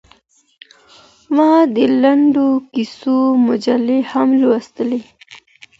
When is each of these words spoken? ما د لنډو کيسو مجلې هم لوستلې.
ما 1.35 1.51
د 1.75 1.77
لنډو 2.01 2.47
کيسو 2.73 3.17
مجلې 3.45 3.99
هم 4.11 4.29
لوستلې. 4.41 4.99